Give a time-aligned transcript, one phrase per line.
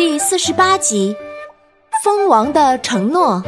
[0.00, 1.14] 第四十八集，
[2.02, 3.42] 蜂王的承诺。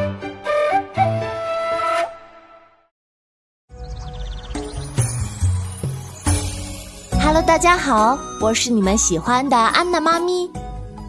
[7.23, 10.51] Hello，大家好，我是你们喜欢的安娜妈咪。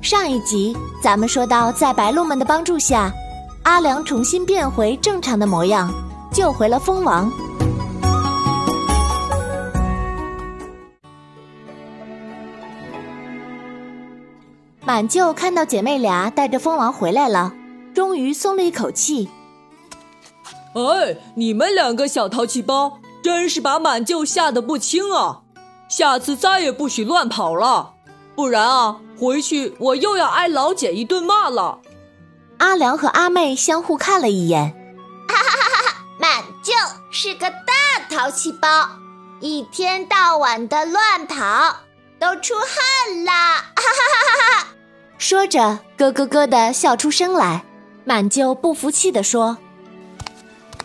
[0.02, 0.73] 上一集
[1.04, 3.12] 咱们说到，在白鹿们的帮助下，
[3.64, 5.94] 阿良重新变回正常的模样，
[6.32, 7.30] 救回了蜂王。
[14.86, 17.53] 满舅看到姐妹俩带着蜂王回来了，
[17.95, 19.30] 终于松了一口气。
[20.75, 25.41] 哎，你们两个小淘气包，真是把满舅吓得不轻啊！
[25.88, 27.94] 下次再也不许乱跑了，
[28.35, 31.80] 不然啊，回去我又要挨老姐一顿骂了。
[32.58, 34.73] 阿良和阿妹相互看了一眼，
[35.30, 36.05] 哈哈哈哈！
[36.20, 36.73] 满舅
[37.09, 37.63] 是个大
[38.09, 38.89] 淘气包，
[39.39, 41.77] 一天到晚的乱跑，
[42.20, 43.31] 都出汗了。
[43.31, 44.67] 哈哈哈哈！
[45.23, 47.64] 说着，咯咯咯的笑出声来。
[48.03, 49.58] 满舅不服气地说：“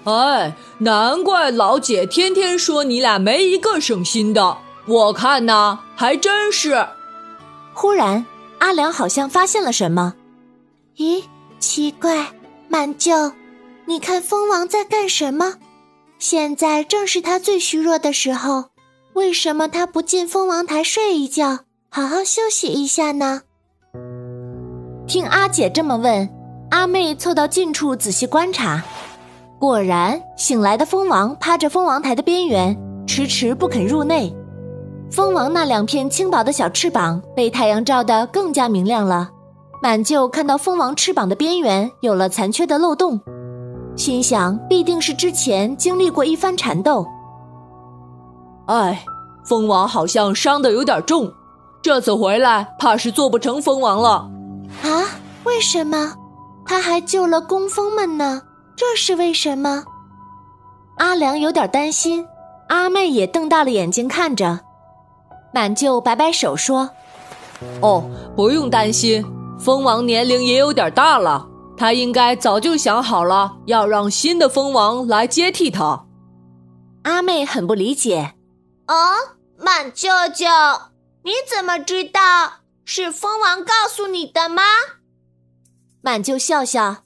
[0.06, 4.58] 哎，难怪老姐天天说你俩没一个省心的。
[4.86, 6.86] 我看呐，还真是。”
[7.74, 8.24] 忽然，
[8.60, 10.14] 阿良好像发现了什么。
[10.98, 11.24] 咦，
[11.58, 12.28] 奇怪，
[12.68, 13.32] 满舅，
[13.86, 15.54] 你看蜂王在干什么？
[16.20, 18.66] 现在正是他最虚弱的时候，
[19.14, 23.42] 为什么他不进蜂王台睡一觉，好好休息一下呢？
[25.08, 26.28] 听阿姐这么问，
[26.68, 28.84] 阿妹凑到近处仔细观察，
[29.58, 34.30] 果然，醒来的蜂王趴着蜂王台的边缘，迟迟不肯入内。
[35.10, 39.30] 蜂王那两片轻薄的小翅膀被太阳照得更加明亮了。
[39.82, 43.18] 满舅看到蜂王翅膀的边缘有了残缺的漏洞，
[43.96, 47.06] 心想必定是之前经历过一番缠斗。
[48.66, 49.02] 哎，
[49.42, 51.32] 蜂王好像伤得有点重，
[51.80, 54.28] 这次回来怕是做不成蜂王了。
[54.82, 55.18] 啊？
[55.44, 56.14] 为什么？
[56.66, 58.42] 他还救了工蜂们呢，
[58.76, 59.84] 这是为什么？
[60.98, 62.26] 阿良有点担心，
[62.68, 64.60] 阿妹也瞪大了眼睛看着。
[65.54, 66.90] 满舅摆摆手说
[67.80, 68.04] ：“哦，
[68.36, 69.24] 不用担心，
[69.58, 76.04] 蜂王年龄也有点大了，他应该早就想好了要让新的蜂王来接替他。”
[77.04, 78.34] 阿妹很不理解
[78.88, 78.94] ：“哦，
[79.56, 80.46] 满舅舅，
[81.22, 82.20] 你怎么知道？”
[82.90, 84.62] 是蜂王告诉你的吗？
[86.00, 87.02] 满就笑笑，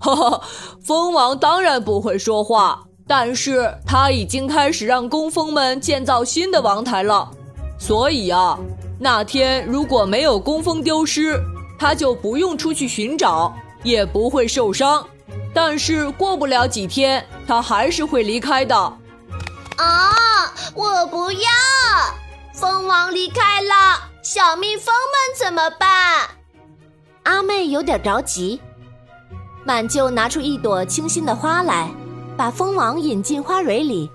[0.00, 0.42] 哈哈，
[0.82, 7.30] 蜂王当然不会说话，但是他已经开始让工蜂们建造新的王台了。
[7.78, 8.58] 所以啊，
[8.98, 11.38] 那天如果没有工蜂丢失，
[11.78, 15.06] 他就不用出去寻找，也不会受伤。
[15.52, 18.74] 但是过不了几天，他还是会离开的。
[19.76, 21.50] 啊，我不要！
[22.54, 24.13] 蜂王离开了。
[24.24, 26.26] 小蜜蜂们怎么办？
[27.24, 28.58] 阿妹有点着急。
[29.66, 31.90] 满舅拿出一朵清新的花来，
[32.34, 34.10] 把蜂王引进花蕊里。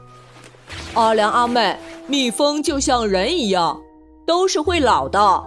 [0.95, 1.77] 阿良、阿妹，
[2.07, 3.79] 蜜蜂就像人一样，
[4.25, 5.43] 都是会老的。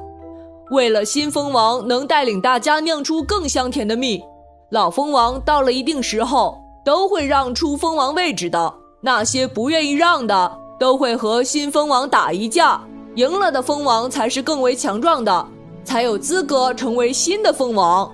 [0.71, 4.23] 为了新蜂王能带领大家酿出更香甜的蜜，
[4.71, 8.73] 老蜂王到了一定时候都会让出蜂王位置的。
[9.01, 12.81] 那些不愿意让的，都会和新蜂王打一架。
[13.15, 15.47] 赢了的蜂王才是更为强壮的，
[15.85, 18.11] 才有资格成为新的蜂王。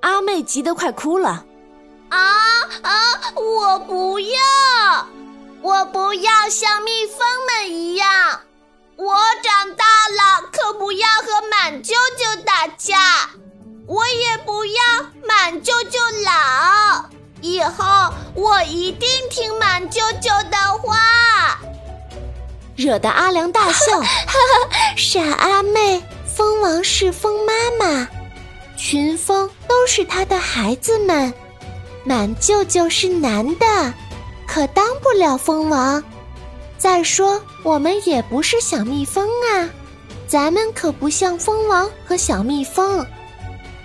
[0.00, 1.44] 阿妹急得快哭了，
[2.10, 2.18] 啊
[2.82, 2.92] 啊！
[3.36, 5.06] 我不要，
[5.62, 8.08] 我不要像蜜蜂们一样。
[8.96, 12.96] 我长大了，可不要和满舅舅打架。
[13.86, 14.82] 我也不要
[15.26, 17.04] 满舅舅老，
[17.40, 17.84] 以后
[18.34, 20.96] 我一定听满舅舅的话。
[22.76, 28.08] 惹得阿良大笑，哈哈，傻阿妹，蜂王是蜂妈妈，
[28.76, 31.32] 群蜂都是他的孩子们，
[32.04, 33.94] 满舅舅是男的，
[34.46, 36.02] 可当不了蜂王。
[36.76, 39.70] 再说我们也不是小蜜蜂啊，
[40.26, 43.06] 咱们可不像蜂王和小蜜蜂。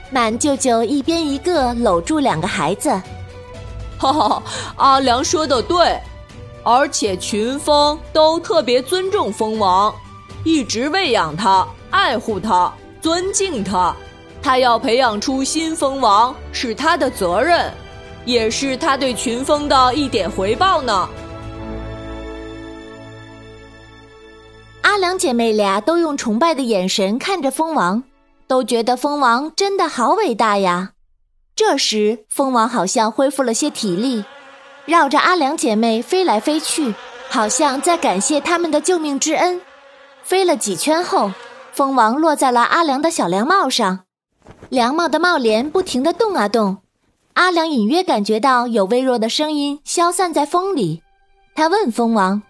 [0.09, 2.89] 满舅舅一边一个搂住两个孩子，
[4.00, 4.44] 哈哈，
[4.77, 5.95] 阿良说的对。
[6.63, 9.94] 而且群蜂都特别尊重蜂王，
[10.44, 12.71] 一直喂养它、爱护它、
[13.01, 13.95] 尊敬它。
[14.41, 17.73] 他要培养出新蜂王是他的责任，
[18.23, 21.09] 也是他对群蜂的一点回报呢。
[24.81, 28.03] 阿良姐妹俩都用崇拜的眼神看着蜂王，
[28.47, 30.94] 都觉得蜂王真的好伟大呀。
[31.53, 34.23] 这时，蜂王好像恢复了些体力。
[34.89, 36.95] 绕着阿良姐妹飞来飞去，
[37.30, 39.62] 好像在感谢他们的救命之恩。
[40.24, 41.31] 飞了几圈后，
[41.71, 44.00] 蜂王落在了阿良的小凉帽上，
[44.69, 46.77] 凉帽的帽帘不停地动啊动。
[47.36, 51.03] 阿良隐约感觉到有微弱的声音消散在风里，
[51.53, 52.41] 他问蜂王：“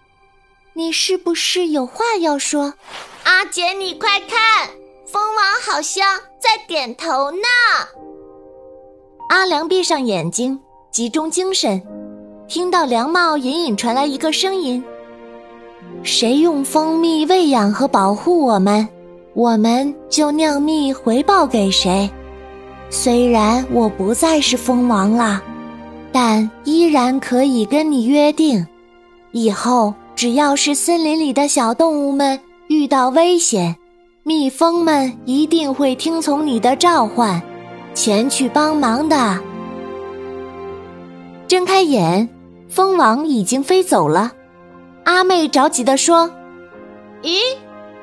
[0.72, 2.72] 你是不是有话要说？”
[3.24, 4.70] 阿姐，你快看，
[5.06, 7.46] 蜂王好像在点头呢。
[9.28, 10.58] 阿良闭上眼睛，
[10.90, 11.80] 集中精神，
[12.50, 14.82] 听到凉帽隐隐传来一个声音
[16.02, 18.88] ：“谁用蜂蜜喂养和保护我们，
[19.34, 22.10] 我们就酿蜜回报给谁。”
[22.90, 25.40] 虽然我不再是蜂王了，
[26.10, 28.66] 但依然可以跟你约定，
[29.30, 32.36] 以后只要是森林里的小动物们
[32.66, 33.76] 遇到危险，
[34.24, 37.40] 蜜蜂们一定会听从你的召唤，
[37.94, 39.38] 前去帮忙的。
[41.46, 42.28] 睁开眼，
[42.70, 44.32] 蜂王已经飞走了。
[45.04, 46.30] 阿妹着急地说
[47.22, 47.40] ：“咦，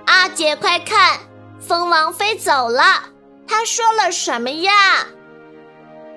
[0.05, 1.17] 阿姐快看，
[1.59, 2.83] 蜂王飞走了。”
[3.47, 4.71] 他说了什么呀？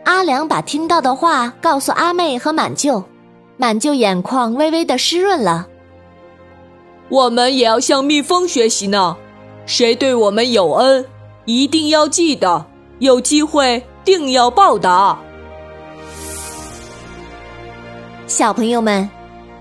[0.04, 3.04] 阿良把听到的话告诉阿妹和满舅，
[3.56, 5.68] 满舅眼眶微微的湿润了。
[7.08, 9.16] 我们也要向蜜蜂学习呢，
[9.64, 11.06] 谁对我们有恩，
[11.44, 12.66] 一定要记得，
[12.98, 15.16] 有机会定要报答。
[18.30, 19.10] 小朋友们，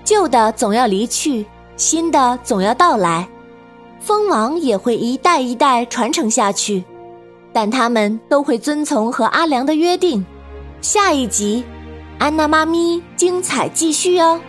[0.04, 1.44] 旧的总要离去，
[1.76, 3.28] 新的总要到来，
[3.98, 6.84] 蜂王也会一代一代传承下去。
[7.52, 10.24] 但他们都会遵从和阿良的约定。
[10.80, 11.64] 下一集，
[12.20, 14.40] 安娜妈咪精彩继续哦！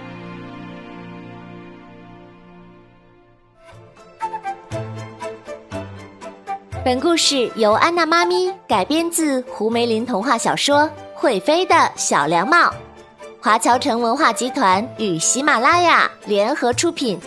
[6.85, 10.81] 本故事由安娜妈咪改编自胡梅林童话小说
[11.15, 12.67] 《会飞的小凉帽》，
[13.43, 17.19] 华侨城文化集团与喜马拉雅联合出品。